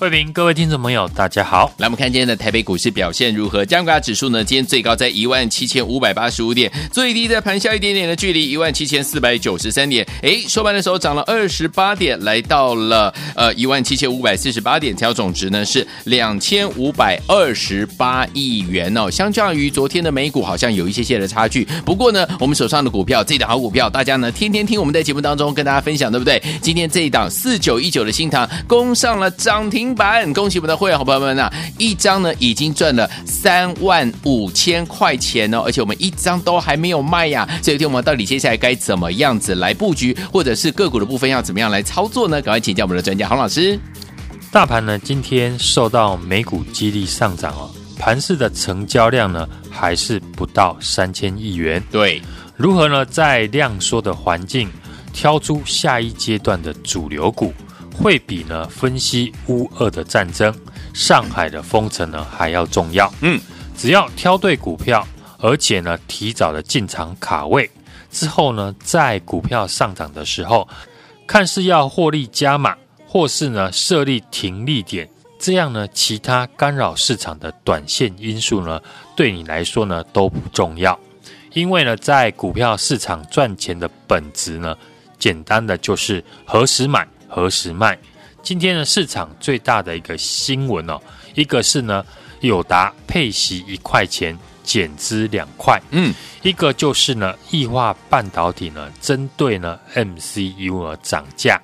[0.00, 1.70] 慧平，各位听众朋友，大家好。
[1.76, 3.66] 来，我们看今天的台北股市表现如何？
[3.66, 4.42] 加权指数呢？
[4.42, 10.08] 今天最高在一万七千五百八十五点，最低在盘下一点点的距离一万七千四百九十三点。
[10.22, 19.10] 哎，收盘的时候涨了二十八点，来到了呃一万七千五百四十八点，调总值呢是两千五百二十八亿元哦。
[19.10, 21.68] 相较于昨天的美股，好像有一些些的差距。
[21.84, 26.42] 不过呢，我们手上的股票这档好股票，大家呢天天听我们在节目当中跟大家分享，对不对？
[26.62, 29.89] 今天这一档四九一九的新唐攻上了涨停。
[29.94, 31.52] 板，恭喜我们的会员好朋友们呐、啊！
[31.78, 37.48] 一张呢已经赚了三万五千块钱哦，而且我们一张都还没有卖呀。
[37.62, 42.40] 所以，听我们到底接下来该怎么样子来布局，或者是个股的部分要怎么样来操作呢？
[42.42, 43.78] 赶快请教我们的专家洪老师。
[44.50, 51.82] 大盘呢今天受到美股激励上涨哦，盘市的成交量呢还是不到三千亿元。
[51.90, 52.20] 对，
[52.56, 54.68] 如何呢在量缩的环境
[55.12, 57.52] 挑出下一阶段的主流股？
[57.94, 60.54] 会比呢分析乌俄的战争、
[60.94, 63.12] 上海的封城呢还要重要。
[63.20, 63.40] 嗯，
[63.76, 65.06] 只要挑对股票，
[65.38, 67.70] 而且呢提早的进场卡位，
[68.10, 70.66] 之后呢在股票上涨的时候，
[71.26, 78.80] 看是要获利加码，或是呢设立停利点，这样呢其他干扰市场的短线因素呢
[79.14, 80.98] 对你来说呢都不重要，
[81.52, 84.76] 因为呢在股票市场赚钱的本质呢，
[85.18, 87.06] 简单的就是何时买。
[87.30, 87.96] 何时卖？
[88.42, 91.00] 今天呢，市场最大的一个新闻哦，
[91.34, 92.04] 一个是呢，
[92.40, 101.60] 友达配息一块钱减资两块，嗯，一个就是呢，义化半导体呢，针对呢 MCU 而涨价。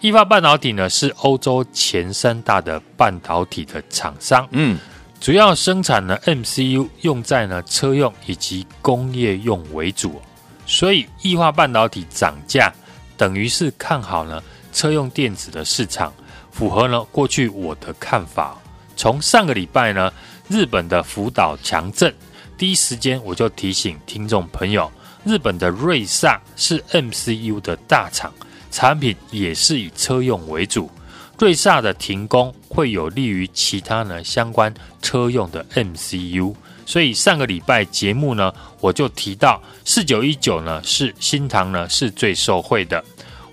[0.00, 4.78] 义化半导体呢是欧洲前三大的半导体的厂商，嗯，
[5.20, 10.22] 主要生产呢 MCU 用在呢车用以及工业用为主，
[10.66, 12.72] 所以义化半导体涨价
[13.16, 14.40] 等于是看好呢。
[14.76, 16.12] 车用电子的市场
[16.52, 18.54] 符合了过去我的看法。
[18.94, 20.12] 从上个礼拜呢，
[20.48, 22.14] 日本的福岛强震，
[22.58, 24.92] 第一时间我就提醒听众朋友，
[25.24, 28.30] 日本的瑞萨是 MCU 的大厂，
[28.70, 30.90] 产品也是以车用为主。
[31.38, 36.54] 瑞萨的停工会有利于其他呢相关车用的 MCU，
[36.84, 43.02] 所以上个礼拜节目呢，我就提到四九一九呢是新唐呢是最受惠的。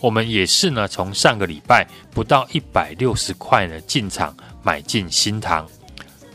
[0.03, 5.65] 我们也是呢，从上个礼拜不到一百六十块呢进场买进新塘。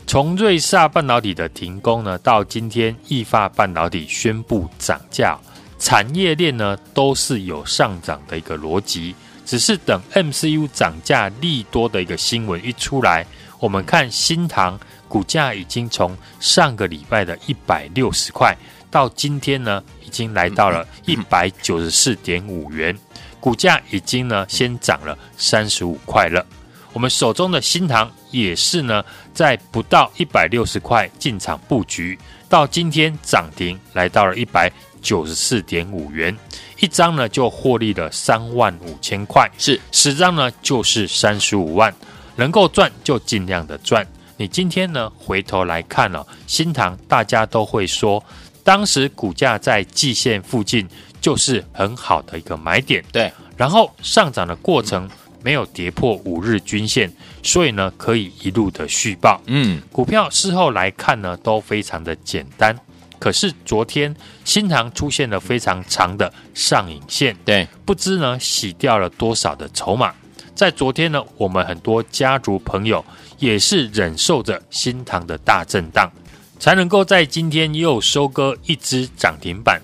[0.07, 5.37] 从瑞萨半导体的停工呢，到今天易发半导体宣布涨价，
[5.77, 9.13] 产业链呢都是有上涨的一个逻辑。
[9.45, 13.23] 只是等 MCU 涨价利多的一个新闻一出来，
[13.59, 18.57] 我们看新塘股价已经从上个礼拜的一百六十块，
[18.89, 22.97] 到今天呢已经来到了一百九十四点五元。
[23.39, 26.45] 股价已经呢先涨了三十五块了，
[26.93, 32.19] 我们手中的新塘也是呢在不到一百六十块进场布局，
[32.49, 36.37] 到今天涨停来到了一百九十四点五元，
[36.79, 41.93] 一张呢就获利了三万五千块，是十张呢就是三十五万，
[42.35, 44.05] 能够赚就尽量的赚。
[44.35, 48.23] 你今天呢回头来看了、哦、新塘，大家都会说，
[48.63, 50.87] 当时股价在季线附近。
[51.29, 53.31] 就是很好的一个买点，对。
[53.55, 55.07] 然后上涨的过程
[55.43, 57.07] 没有跌破五日均线，
[57.43, 59.39] 所以呢可以一路的续报。
[59.45, 62.75] 嗯，股票事后来看呢都非常的简单。
[63.19, 70.11] 可是昨天新塘出现了非常长的上影线，对，不知呢洗掉了多少的筹码。
[70.55, 73.05] 在昨天呢，我们很多家族朋友
[73.37, 76.11] 也是忍受着新塘的大震荡，
[76.59, 79.79] 才能够在今天又收割一只涨停板。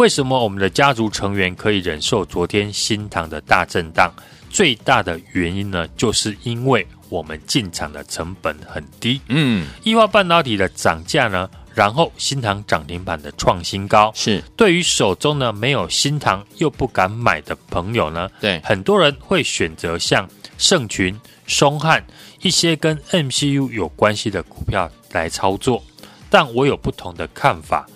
[0.00, 4.10] 为什么我们的家族成员可以忍受昨天新塘的大震荡？
[4.48, 9.20] 最大的原因呢，就是因为我们进场的成本很低。
[9.28, 20.26] 嗯，义化半导体的涨价呢，然后新塘涨停板的创新高，是对于手中呢没有新塘又不敢买的朋友呢，对很多人会选择像
[20.56, 21.14] 盛群、
[21.46, 22.02] 松汉
[22.40, 25.84] 一些跟 MCU 有关系的股票来操作。
[26.30, 27.86] 但我有不同的看法。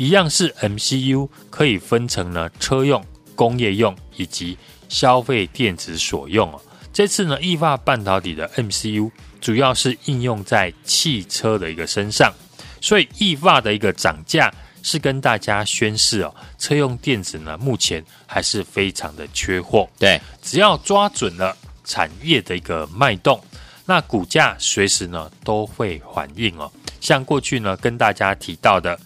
[0.00, 3.04] 一样是 MCU，可以分成呢车用、
[3.34, 4.56] 工业用以及
[4.88, 6.58] 消费电子所用哦。
[6.90, 9.10] 这次呢，意法半导体的 MCU
[9.42, 12.32] 主要是应用在汽车的一个身上，
[12.80, 14.50] 所以意法的一个涨价
[14.82, 19.86] 是跟大家宣示哦，车用电子呢目前还是非常的缺货。
[19.98, 21.54] 对，只要抓准了
[21.84, 23.38] 产业的一个脉动，
[23.84, 26.72] 那股价随时呢都会反应哦。
[27.02, 28.98] 像过去呢跟大家提到的，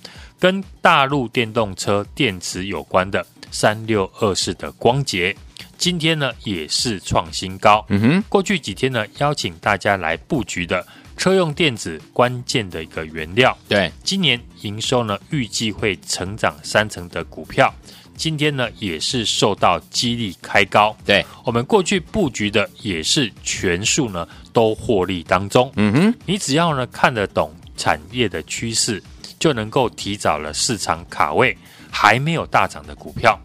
[0.44, 5.34] 跟大陆电动车电池有关的三六二四的光捷。
[5.78, 7.82] 今天呢也是创新高。
[7.88, 10.86] 嗯哼，过去几天呢邀请大家来布局的
[11.16, 17.72] 车用电子关键的一个原料，对，今年营收呢预计会成长三成的股票，
[18.14, 20.94] 今天呢也是受到激励开高。
[21.06, 25.72] 对，我们过去布局的也是全数呢都获利当中。
[25.76, 29.02] 嗯哼，你只要呢看得懂产业的趋势，
[29.44, 31.54] 就能够提早了市场卡位
[31.90, 33.38] 还没有大涨的股票。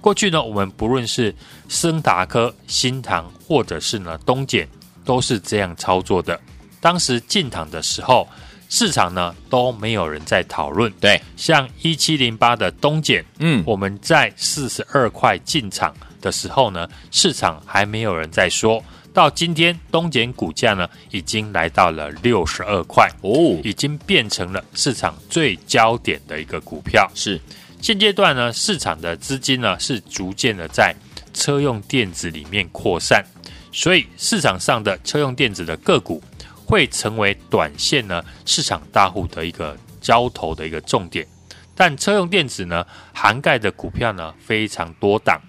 [0.00, 1.34] 过去呢，我们不论是
[1.68, 4.64] 升达科、新塘，或者是呢东碱，
[5.04, 6.40] 都是这样操作的。
[6.80, 8.28] 当时进场的时候，
[8.68, 10.88] 市场呢都没有人在讨论。
[11.00, 18.80] 对，像一七零八的东碱，嗯，我们在四十二块进场的时候呢，市场还没有人在说。
[19.12, 27.10] 到今天，东碱股价呢已经来到了六十二块哦，已经变成了市场最焦点的一个股票。
[27.14, 27.40] 是。
[27.82, 30.94] 现阶段呢，市场的资金呢是逐渐的在
[31.32, 33.24] 车用电子里面扩散，
[33.72, 36.22] 所以市场上的车用电子的个股
[36.66, 41.26] 会成为短线呢市场大户的一个交投的一个重点。
[41.74, 45.40] 但车用电子呢涵盖的股票呢非常多档，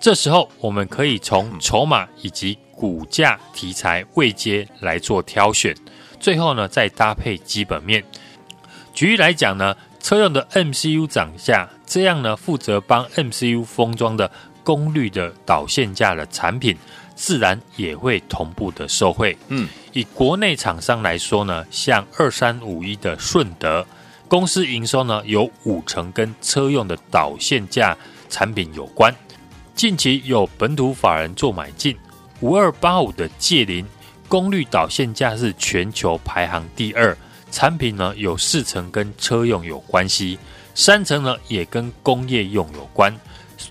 [0.00, 5.76] 这时候我们可以从筹码以及股价题材位阶来做挑选，
[6.20, 8.02] 最后呢再搭配基本面。
[8.94, 9.74] 举例来讲呢。
[10.00, 14.30] 车用的 MCU 涨价，这样呢，负责帮 MCU 封装的
[14.62, 16.74] 功率的导线架的产品，
[17.16, 19.36] 自然也会同步的受惠。
[19.48, 23.84] 嗯，以国内厂商来说呢，像二三五一的顺德
[24.28, 27.94] 公司营收呢，有五成跟车用的导线架
[28.30, 29.12] 产品有关。
[29.74, 31.94] 近期有本土法人做买进，
[32.40, 33.86] 五二八五的界霖
[34.28, 37.16] 功率导线架是全球排行第二。
[37.50, 40.38] 产品呢有四成跟车用有关系，
[40.74, 43.14] 三成呢也跟工业用有关。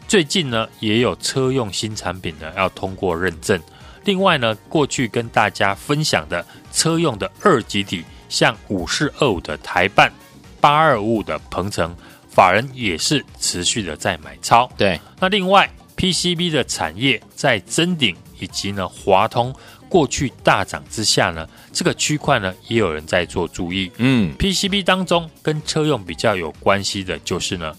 [0.08, 3.62] 最近呢也有车用新产品呢要通过认证。
[4.04, 10.12] 另外呢，过去跟大家分享的车用的二级体，像五四二五的台办、
[10.60, 11.96] 八二五五的鹏程，
[12.30, 14.70] 法人也是持续的在买超。
[14.78, 19.54] 对，那另外 PCB 的产业在臻鼎以及呢华通。
[19.90, 23.90] 过去大涨之下呢，这个区块呢也有人在做注意。
[23.96, 27.74] 嗯，PCB 当中跟车用比较有关系的就是呢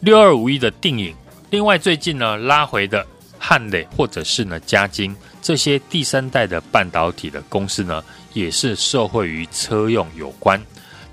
[0.00, 1.14] 六二五一的定影，
[1.50, 3.06] 另外最近呢拉回的
[3.38, 10.60] 汉磊或者是呢嘉金这些第三代的半导体的公司呢，也是受惠于车用有关。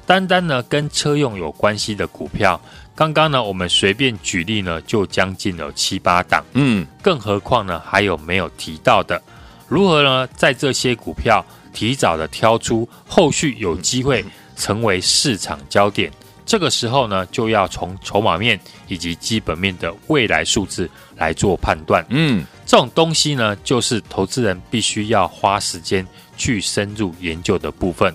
[0.10, 2.60] 单单呢跟车用有关系的股票，
[2.96, 6.44] 刚刚呢我们随便举例呢就将近有七八档。
[6.54, 9.22] 嗯，更何况呢还有没有提到的？
[9.68, 10.26] 如何呢？
[10.36, 14.26] 在这些股票提早的挑出，后续有机会
[14.56, 16.12] 成为市场焦点。
[16.44, 22.04] 这个时候呢，就要从筹码面以及基本面的未来数字来做判断。
[22.10, 26.04] 嗯，这种东西呢，就是投资人必须要花时间
[26.36, 28.12] 去深入研究的部分，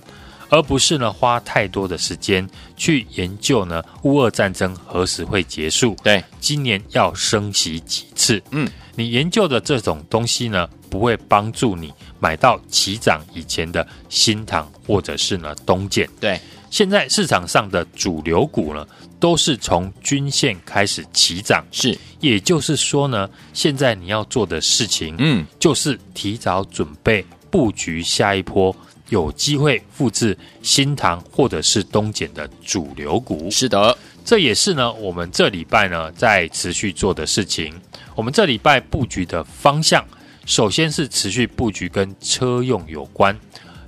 [0.55, 5.97] 而不是呢花太多的时间去研究呢乌俄战争何时会结束？
[6.05, 8.41] 对，今年要升息几次？
[8.53, 16.09] 嗯，你研究的这种东西呢，不会帮助你买到起涨以前的新塘或者是呢东建。
[16.21, 18.87] 对，现在市场上的主流股呢，
[19.19, 21.65] 都是从均线开始起涨。
[21.73, 28.75] 是，也就是说呢，现在你要做的事情，嗯，就是提早准备布局下一波
[29.09, 33.51] 有机会复制新塘或者是东碱的主流股。
[33.51, 37.75] 是的，这也是呢我们这礼拜呢在持续做的事情。
[38.15, 40.05] 我们这礼拜布局的方向。
[40.47, 43.35] 首先是持续布局跟车用有关，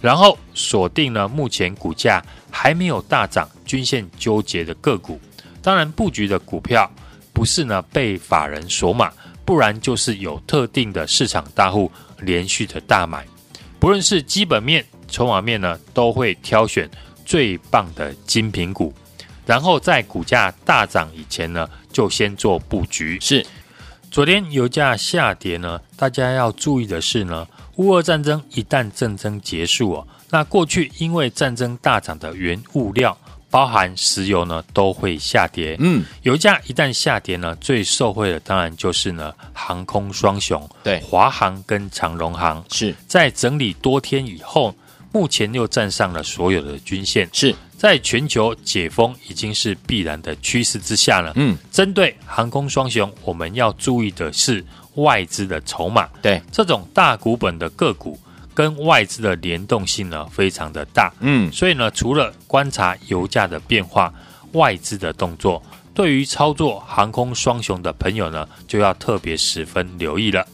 [0.00, 5.20] 然后锁定了目前股价还没有大涨、均线纠结的个股。
[5.60, 6.90] 当然，布局的股票
[7.30, 9.12] 不是呢被法人锁码，
[9.44, 13.26] 不然就是有特定的市场大户连续的大买。
[13.78, 14.82] 不论是基本面、
[15.16, 16.86] 筹码面呢，都会挑选
[17.24, 18.92] 最棒的精品股，
[19.46, 23.18] 然后在股价大涨以前呢，就先做布局。
[23.18, 23.46] 是。
[24.10, 33.16] 昨天油价下跌呢，大家要注意的是呢，乌俄战争一旦战争结束哦，那过去因为战争大涨的原物料，
[33.50, 35.76] 包含石油呢都会下跌。
[35.80, 44.74] 嗯，油价一旦下跌呢，最受惠的当然就是呢航空双雄，对，华航跟长荣航是在整理多天以后，
[45.16, 51.32] 目前又站上了所有的均线，是在全球解封已经是必然的趋势之下呢。
[51.36, 54.62] 嗯，针对航空双雄，我们要注意的是
[54.96, 56.06] 外资的筹码。
[56.20, 58.20] 对，这种大股本的个股
[58.52, 61.10] 跟外资的联动性呢非常的大。
[61.20, 64.12] 嗯，所以呢，除了观察油价的变化，
[64.52, 65.62] 外资的动作，
[65.94, 70.46] 对于操作航空双雄的朋友呢，就要特别十分留意了。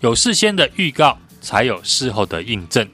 [0.00, 2.88] 有事先的预告，才有事后的印证。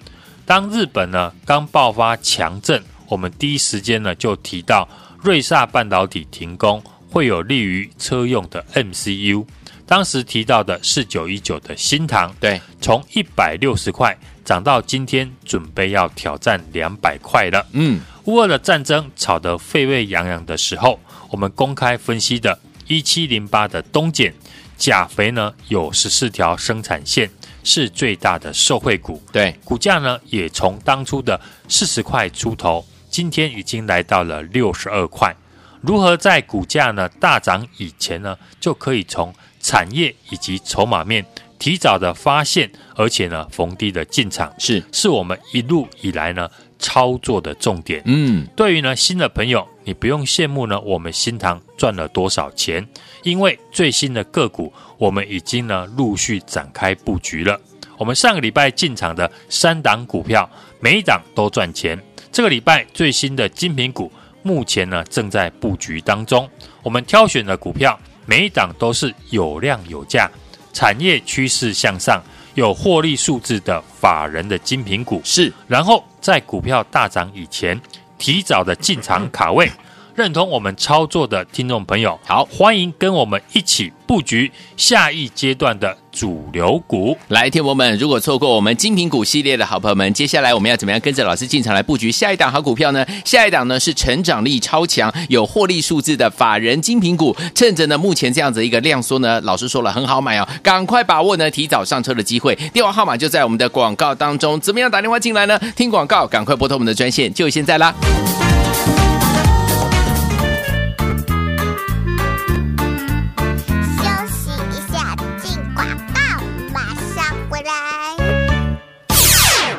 [0.47, 4.89] 当日本呢刚爆发强震，我们第一时间呢就提到
[5.21, 9.45] 瑞萨半导体停工，会有利于车用的 MCU。
[9.85, 17.67] 当时提到的四九一九的新唐，对，从一百六十块涨到今天准备要挑战两百块了。
[17.73, 21.01] 嗯，乌俄的战争吵得沸沸扬扬的时候，
[21.31, 24.33] 我们公开分析的一七零八的东碱
[24.77, 27.29] 钾肥呢有十四条生产线。
[27.67, 35.35] 是最大的受惠股，对，股价呢也从当初的四十块出头，今天已经来到了六十二块。
[35.81, 41.27] 如何在股价呢大涨以前呢，就可以从产业以及筹码面
[41.59, 48.01] 提早的发现，而且呢逢低的进场，是是我们一路以来呢操作的重点。
[48.05, 52.85] 嗯，对于呢新的朋友，你不用羡慕呢我们新塘赚了多少钱，
[53.23, 54.71] 因为最新的个股。
[54.99, 57.61] 我们已经呢陆续展开布局了。
[57.99, 60.49] 我们上个礼拜进场的三档股票，
[60.81, 61.97] 每一档都赚钱。
[62.33, 64.11] 这个礼拜最新的精品股，
[64.43, 66.49] 目前呢正在布局当中。
[66.83, 70.31] 我们挑选的股票，每一档都是有量有价，
[70.73, 72.23] 产业趋势向上，
[72.55, 75.21] 有获利数字的法人的精品股。
[75.23, 77.79] 是，然后在股票大涨以前，
[78.19, 79.71] 提早的进场卡位。
[80.17, 87.15] 认同我们操作的听众朋友，好，欢迎跟我们一起布局下一阶段的主流股。
[87.29, 93.05] 来，听友们，如果错过我们精品股系列的好朋友们，接下来我们要怎么样跟着老师进场来布局下一档好股票呢？
[93.27, 102.55] 下一档呢是成长力超强、有获利数字的法人精品股，趁着呢目前这样子一个量缩呢，老师说了很好买哦，赶快把握呢提早上车的机会。
[102.73, 105.61] 电话号码就在我们的广告当中，怎么样打电话进来呢？
[105.77, 107.95] 听广告，赶快拨通我们的专线，就现在啦。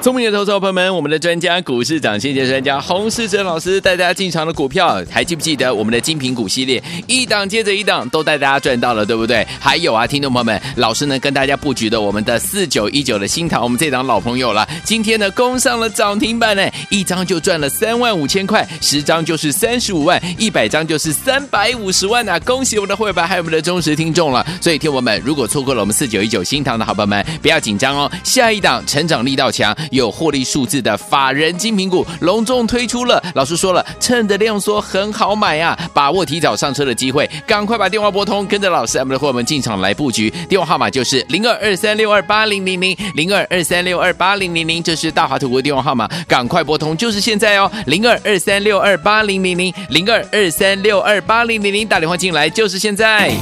[0.08, 9.46] 聪明的投资朋友们，我们的专家股市涨先机专家洪世哲老师带大家进场的股票，还记不记得我们的精品股系列一档接着一档都带大家赚到了，对不对？
[9.60, 22.40] 还有啊，听众朋友们，老师呢跟大家布局的我们的四九一九的新塘，我们这档老朋友了，今天呢攻上了涨停板呢，一张就赚了三万五千块，十张就是三十五万，一百张就是三百五十万啊！
[22.46, 24.48] 恭喜我们的会员，还有我们的忠实听众了。
[24.62, 29.76] 所以，听我们如果错过了我们四九一九新塘的好朋友们，不要紧张哦，下一档成长力道强。
[29.98, 40.30] 有获利数字的法人精品股隆重推出了，老师说了，趁着量缩很好买啊，把握提早上车的机会，赶快把电话拨通，跟着老师我们的伙伴们进场来布局。
[40.48, 53.34] 电话号码就是零二二三六二八零零零零二二三六二八零零零，这是大华图的电话号码，赶快拨通，就是现在哦，零二二三六二八零零零零二二三六二八零零零，打电话进来就是现在。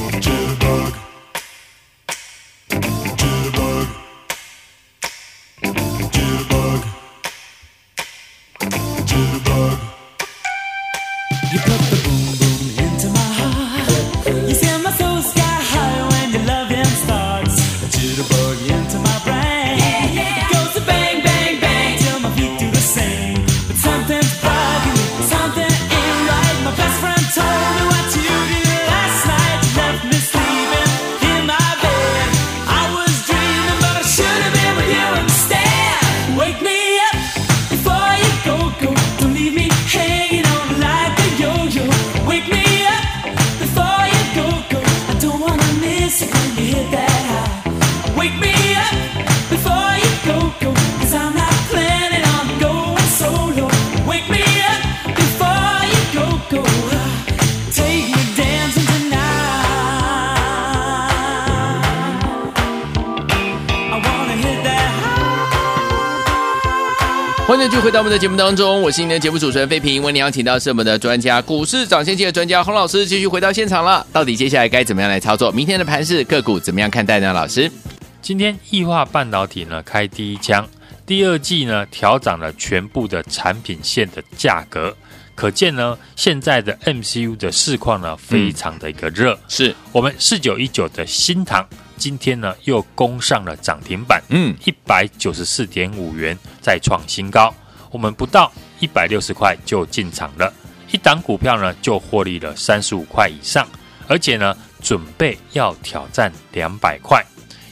[67.48, 70.02] 欢迎继续回到我们的节目当中，我是今天的节目主持人费平。
[70.02, 74.06] 为您邀请到是我们的专家，股市涨先机的专家洪老师，继续回到现场了。
[74.12, 75.52] 到底接下来该怎么样来操作？
[75.52, 77.32] 明天的盘势个股怎么样看待呢？
[77.32, 77.72] 老师，
[78.20, 80.68] 今天异化半导体呢开第一枪，
[81.06, 84.98] 第二季呢调涨了全部的产品线的价格，
[85.36, 89.38] 可见呢，现在的 MCU 的市况呢，非常的一个热。
[89.48, 91.64] 是我们四九一九的新唐，
[91.98, 97.54] 今天呢又攻上了涨停板，嗯，一百九十四点五元再创新高。
[97.92, 100.54] 我们不到一百六十块就进场了，
[100.92, 103.68] 一档股票呢就获利了三十五块以上，
[104.08, 107.26] 而且呢准备要挑战两百块。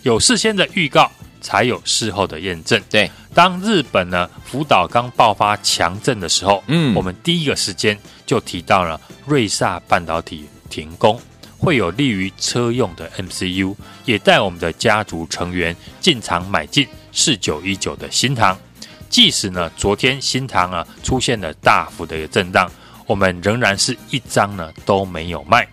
[0.03, 1.11] 有事先的预告，
[1.41, 2.81] 才有事后的验证。
[2.89, 11.19] 对，当日本呢福岛刚爆发强震的时候，嗯，我们第一个时间就提到了瑞萨半导体停工，
[11.63, 18.57] 会有利于车用的 MCU，也带我们的家族成员进场买进四九一九的新塘。
[19.09, 22.69] 即使呢昨天新塘啊出现了大幅的一个震荡，
[23.07, 25.65] 我们仍然是一张呢都没有卖。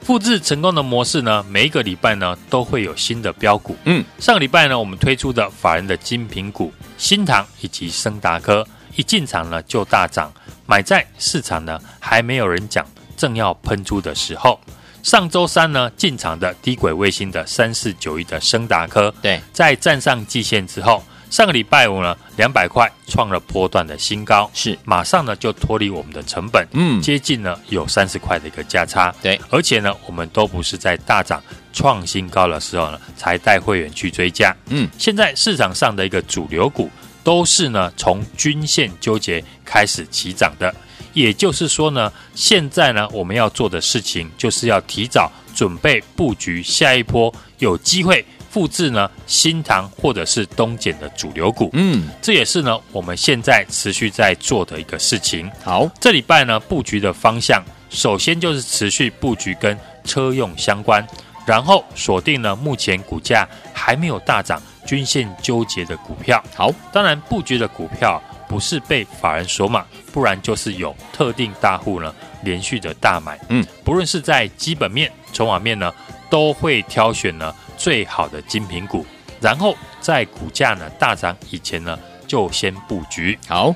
[0.00, 3.76] 复制成功的模式呢，每一个礼拜呢都会有新的标股。
[3.84, 10.32] 嗯，上个礼拜呢，我们推出的法人的精品股新塘以及升达科一进场呢就大涨，
[10.64, 14.58] 买在市场呢还没有人讲，正要喷出的时候。
[15.04, 21.04] 上周三呢进场的低轨卫星的三四九一的升达科，对，在站上季线之后。
[21.30, 24.78] 上个礼拜五呢，两百块创了波段的新高，是。
[24.84, 31.42] 马上呢就脱离我们的成本，嗯，接近呢有三十块的一个价差，对，而且呢我们都不是在大涨
[31.72, 36.88] 创新高的时候呢才带会员去追加，嗯，现在市场上的一个主流股
[37.24, 40.72] 都是呢从均线纠结开始起涨的，
[41.14, 48.22] 也就是说呢，现在呢我们要做的事情就是要提早准备布局下一波有机会。
[48.50, 55.50] 复制呢新塘或者是东碱的主流股，嗯，这也是呢我们现在持续在做的一个事情。
[55.64, 61.04] 好，这礼拜呢布局的方向，首先就是持续布局跟车用相关，
[61.44, 66.40] 然后锁定呢目前股价还没有大涨、均线纠结的股票。
[66.54, 73.38] 好，当然布局的股票不是被法人锁码，不然就是有特定大户呢连续的大买。
[73.48, 75.92] 嗯，不论是在基本面、筹码面呢，
[76.28, 77.54] 都会挑选呢。
[77.76, 79.04] 最好的精品股，
[79.40, 83.36] 然后在股价呢大涨以前呢，就先布局。
[83.48, 83.74] 好，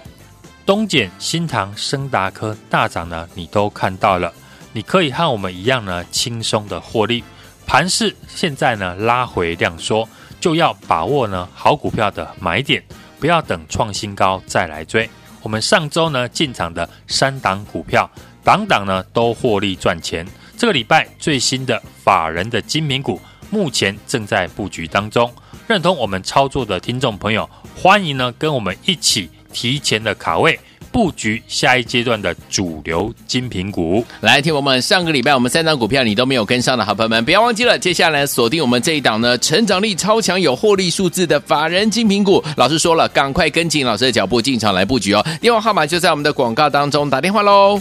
[0.65, 4.33] 东碱、新塘、升达科大涨呢，你都看到了，
[4.73, 7.25] 你可以和我们一样呢，轻松的获利。
[7.67, 10.09] 盘势现在呢拉回量缩，
[10.41, 12.81] 就要把握呢好股票的买点，
[13.19, 15.09] 不要等创新高再来追。
[15.43, 18.11] 我们上周呢进场的三档股票，
[18.43, 20.27] 档档呢都获利赚钱。
[20.57, 23.21] 这个礼拜最新的法人的精明股。
[23.51, 25.33] 目前正在布局当中，
[25.67, 30.61] 认同我们操作的听众朋友，欢迎呢跟我们一起提前的卡位
[30.99, 34.05] 布局下一阶段的主流精品股。
[34.21, 42.43] 来，听我们上个礼拜我们三张股票你都没有跟上的好朋友们，不要忘记了，接下来锁定我们这一档呢，成长力超强、有获利数字的法人精品股。
[42.57, 45.25] 老师说了，赶快跟紧老师的脚步进场来布局哦。
[45.41, 47.81] 电话号码就在我们的广告当中，打电话喽。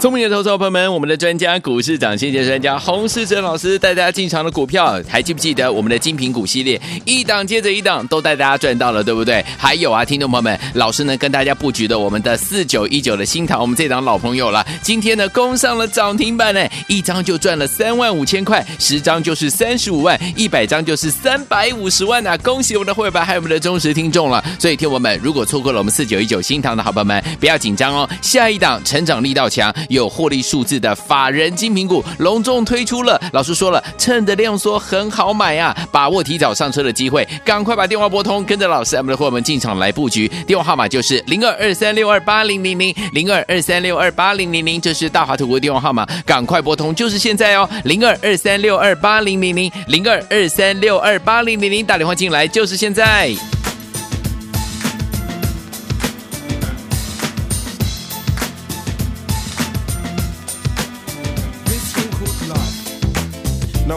[0.00, 9.44] 聪明的投资者朋友们，我们的专家股市涨先机专家洪世哲老师带大家进场的股票，还记不记得我们的精品股系列一档接着一档都带大家赚到了，对不对？
[9.58, 22.36] 还有啊，听众朋友们，老师呢跟大家布局的我们的四九一九的新塘，我们这档老朋友了，今天呢攻上了涨停板呢，一张就赚了三万五千块，十张就是三十五万，一百张就是三百五十万啊！
[22.38, 24.44] 恭喜我们的会员还有我们的忠实听众了。
[24.60, 29.74] 所以，听我们如果错过了我们四九一九新塘的好朋友们，不要紧张哦，下一档成长力道强。
[29.88, 40.28] 有获利数字的法人精品股隆重推出了，老师说了，趁着量缩很好买啊，把握提早上车的机会，赶快把电话拨通，跟着老师我们的伙伴们进场来布局。
[40.46, 53.57] 电话号码就是零二二三六二八零零零零二二三六二八零零零，这是大华图的电话号码，赶快拨通，就是现在哦，零二二三六二八零零零零二二三六二八零零零，打电话进来就是现在。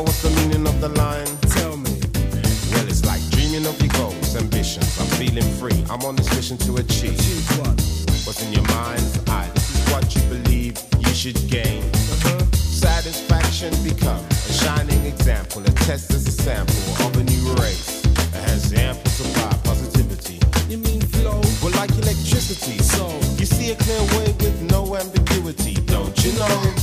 [0.02, 1.28] What's the meaning of the line?
[1.54, 1.94] Tell me.
[2.74, 5.00] Well, it's like dreaming of your goals, ambitions.
[5.00, 5.78] I'm feeling free.
[5.92, 7.20] I'm on this mission to achieve.
[7.20, 7.78] achieve what?
[8.26, 9.50] What's in your mind's eye?
[9.54, 11.84] This is what you believe you should gain.
[11.86, 12.40] Uh-huh.
[12.54, 15.62] Satisfaction become a shining example.
[15.62, 20.40] A test as a sample of a new race It has ample supply positivity.
[20.68, 21.42] You mean flow?
[21.62, 22.80] Well, like electricity.
[22.82, 23.06] So
[23.38, 26.81] you see a clear way with no ambiguity, don't you know?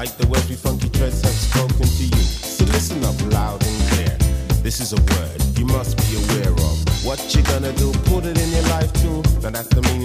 [0.00, 2.24] Like the words we funky threads have spoken to you.
[2.56, 4.16] So listen up loud and clear.
[4.64, 7.04] This is a word you must be aware of.
[7.04, 7.92] What you gonna do?
[8.08, 9.20] Put it in your life too.
[9.42, 9.99] Now that's the meaning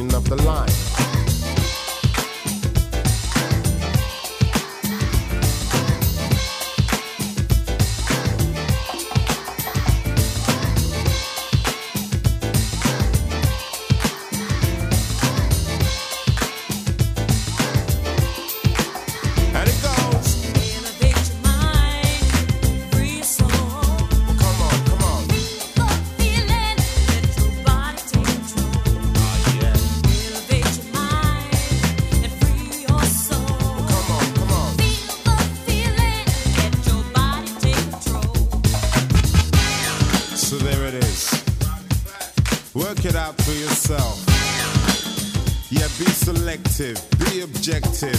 [46.64, 48.14] be be objective,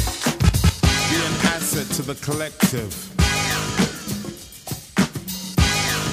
[0.83, 2.92] be an asset to the collective.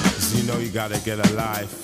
[0.04, 1.83] 'Cause you know you gotta get a life.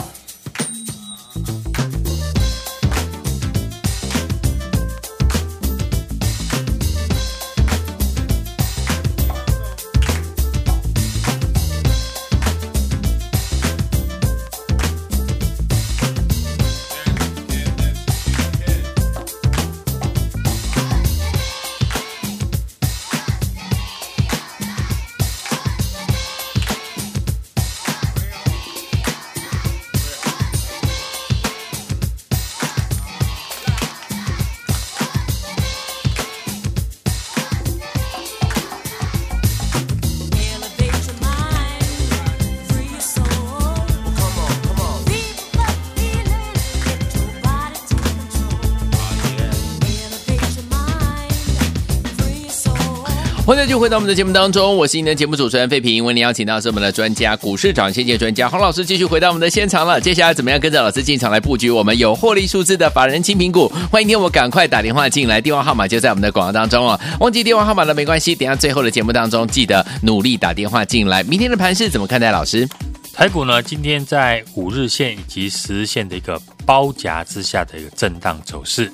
[53.49, 56.05] 欢迎继续回到我们的节目当中，我是您的节目主持人费平。
[56.05, 59.99] 为您邀请到是我们的专家，股市涨先见专家洪老师，继续回到我们的现场了。
[59.99, 63.67] 接下来怎么样跟着老师进场来布局我们有获利数字的法人精品股？
[63.91, 66.99] 欢迎听我赶快打电话进来，电话号码就在我们的广告当中哦。
[67.19, 71.23] 忘记电话号码了没关系，等下最后的节目当中记得努力打电话进来。
[71.23, 72.29] 明天的盘势怎么看待？
[72.29, 72.69] 老师？
[73.15, 78.91] 台股呢，今天在五日线以及十日线的一个包夹之下的一个震荡走势。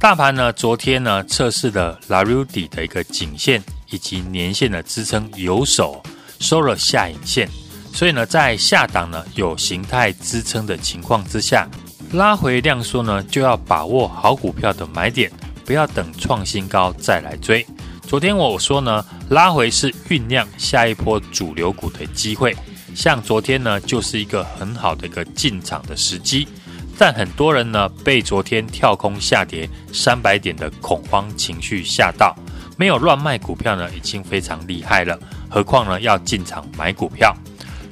[0.00, 6.02] 大盘呢，昨天呢测试了拉瑞底的一个颈线以及年线的支撑有手，
[6.40, 7.48] 收了下影线，
[7.92, 11.68] 所以呢，在下档呢有形态支撑的情况之下，
[12.12, 15.30] 拉回量缩呢就要把握好股票的买点，
[15.64, 17.66] 不要等创新高再来追。
[18.06, 22.54] 昨天我说呢，拉回是酝酿下一波主流股的机会，
[22.94, 26.46] 像昨天呢就是一个很好的一个进场的时机。
[26.96, 32.36] 但很多人呢被昨天跳空下跌三百点的恐慌情绪吓到，
[32.76, 35.18] 没有乱卖股票呢，已经非常厉害了。
[35.48, 37.34] 何况呢要进场买股票，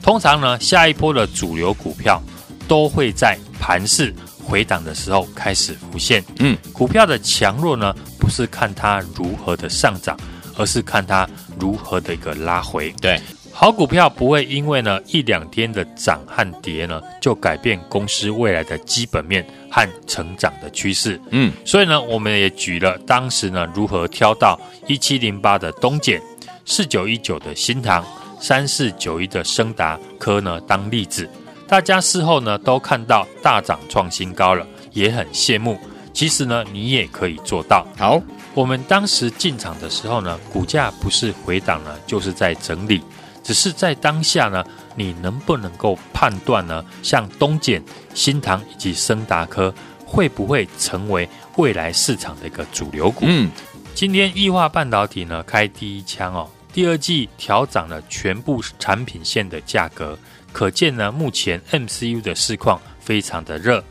[0.03, 2.21] 通常呢下一波的主流股票
[2.67, 4.15] 都会在盘势
[4.45, 6.25] 回档的时候开始浮现。
[6.39, 10.17] 嗯，股票的强弱呢不是看它如何的上涨，
[10.57, 12.91] 而是看它如何的一个拉回。
[13.01, 13.21] 对，
[13.63, 21.21] 好股票不会因为呢一两天的涨和跌呢，就改变公司未来的基本面和成长的趋势。
[21.31, 26.21] 嗯，所以呢，我们也举了当时呢如何挑到一七零八的东碱、
[26.65, 28.05] 四九一九的新塘、
[28.41, 31.31] 三四九一的升达科呢当例子。
[31.69, 35.79] 大家事后呢都看到大涨创新高了，也很羡慕。
[36.13, 37.87] 其实呢，你也可以做到。
[37.97, 38.21] 好，
[38.55, 43.01] 我们当时进场的时候呢，股价不是回档呢，就是在整理。
[43.43, 46.85] 只是在当下呢，你能不能够判断呢？
[47.03, 47.83] 像东碱、
[48.15, 49.75] 新唐以及升达科
[50.07, 53.25] 会不会成为未来市场的一个主流股？
[53.27, 53.51] 嗯，
[53.95, 60.19] 今天异化半导体呢开第一枪哦，第二季调涨了全部产品线的价格，
[60.53, 63.83] 可见呢目前 MCU 的市况非常的热。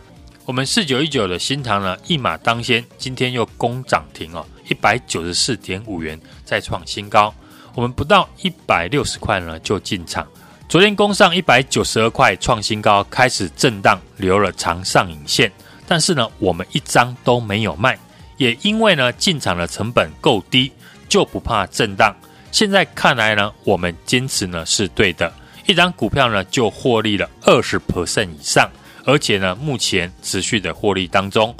[0.45, 7.33] 我们四九一九的新唐呢一马当先，今天又攻涨停哦，一百九十四点五元再创新高。
[7.75, 10.27] 我们不到一百六十块呢就进场，
[10.67, 15.51] 昨天攻上一百九十二块创新高，开始震荡留了长上影线，
[15.87, 17.97] 但是呢我们一张都没有卖，
[18.37, 20.71] 也因为呢进场的成本够低，
[21.07, 22.15] 就不怕震荡。
[22.51, 25.33] 现在看来呢我们坚持呢是对的，
[25.65, 28.69] 一张股票呢就获利了二十 percent 以上，
[29.05, 31.55] 而且呢目前持续的获利当中。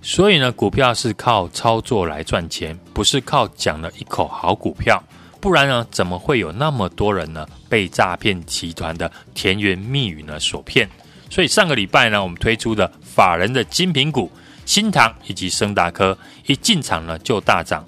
[0.00, 5.02] 所以呢，股票是靠操作来赚钱，不是靠讲了一口好股票。
[5.44, 10.88] 不然呢，怎么会有那么多人呢被诈骗集团的甜言蜜语呢所骗？
[11.28, 14.32] 所以上个礼拜呢，我们推出的法人的精品股
[14.64, 17.84] 新唐以及升达科一进场呢就大涨，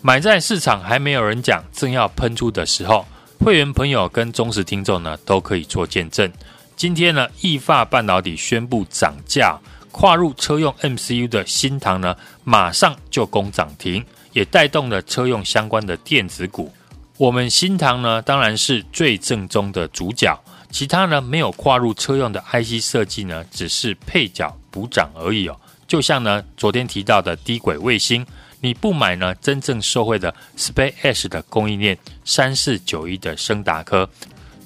[0.00, 3.04] 买在市场还没有人讲，正要喷出的时候，
[3.40, 6.32] 会员朋友跟忠实听众呢都可以做见证。
[6.76, 9.58] 今天呢，易发半导体宣布涨价，
[9.90, 16.72] 跨入车用 MCU 的新唐呢，马上就攻涨停，也带动了车用相关的电子股。
[17.20, 20.34] 我们新唐呢，当然是最正宗的主角，
[20.70, 25.54] 其他呢没有跨入车用的 IC 设计呢，只是配角补涨而已哦。
[25.86, 28.26] 就像呢昨天提到的低轨卫星。
[28.62, 34.08] 你不买呢，真正受惠的 SpaceX 的供应链三四九一的升达科，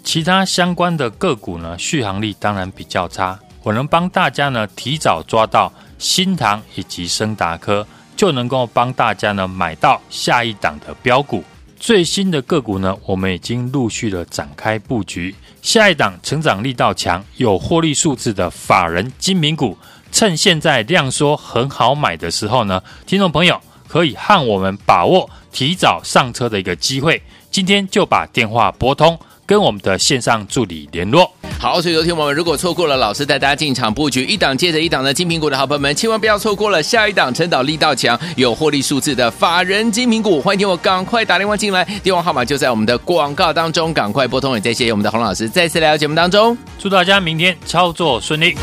[0.05, 3.37] 其他相关的个股呢，续航力当然比较差。
[3.65, 7.85] 我能帮大家呢提早抓到新唐以及升达科，
[8.17, 11.43] 就能够帮大家呢买到下一档的标股。
[11.85, 15.35] 最新的个股呢，我们已经陆续的展开布局。
[15.61, 19.77] 下一档成长力道强、有获利数字的法人精明股，
[20.11, 23.61] 趁现在量缩很好买的时候呢，听众朋友。
[23.87, 31.31] 可以和我们把握提早上车的一个机会，今天就把电话拨通，跟我们的线上助理联络。
[31.59, 40.41] 好，所以昨天我们如果错过了老师带大家进场布局一档接着一档的金苹果的好朋友们，千万不要错过了下一档成长力道强、有获利数字的法人金苹果。
[40.41, 44.55] 欢迎听我赶快打电话进来，电话号码就在我们的广告当中，赶快拨通。
[44.55, 48.55] 也再谢谢我们的洪老师再次来到节目当中，祝大家明天操作顺利。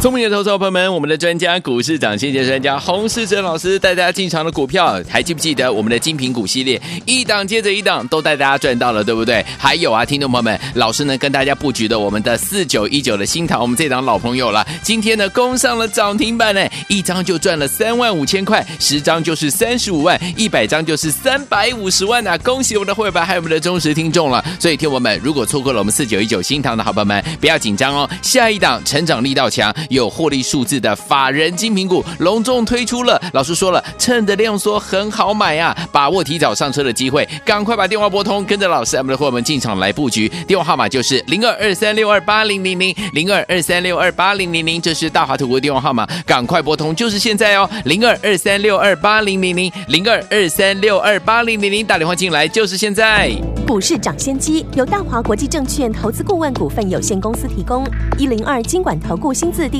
[0.00, 9.44] 聪明的投资者朋友们，我们的专家股市涨先机专家洪世哲老师带大家进场的股票，还记不记得我们的精品股系列一档接着一档都带大家赚到了，对不对？
[9.58, 22.38] 还有啊，听众朋友们，老师呢跟大家布局的我们的四九一九的新塘，我们这档老朋友了，今天呢攻上了涨停板呢，一张就赚了三万五千块，十张就是三十五万，一百张就是三百五十万啊！
[22.38, 24.42] 恭喜我们的会员还有我们的忠实听众了。
[24.58, 29.70] 所以，听我们如果错过了我们四九一九新塘的好朋友们，不要紧张哦，下一档成长力道强。
[29.90, 40.30] 有获利数字的法人精品股隆重推出了，老师说了，趁着量缩很好买啊，把握提早上车的机会，赶快把电话拨通，跟着老师我们的伙伴们进场来布局。
[40.46, 53.30] 电话号码就是零二二三六二八零零零零二二三六二八零零零，这是大华图的电话号码，赶快拨通，就是现在哦，零二二三六二八零零零零二二三六二八零零零，打电话进来就是现在。
[53.66, 57.86] 股市涨先机由大华国际证券投资顾问股份有限公司提供，
[58.18, 59.79] 一零二金管投顾新字第